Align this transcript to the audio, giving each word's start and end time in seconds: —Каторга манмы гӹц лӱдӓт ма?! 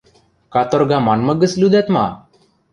—Каторга 0.53 0.97
манмы 1.07 1.33
гӹц 1.41 1.53
лӱдӓт 1.61 1.87
ма?! 1.95 2.07